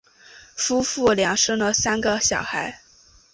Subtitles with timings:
[0.55, 2.81] 夫妇俩生了三个小孩。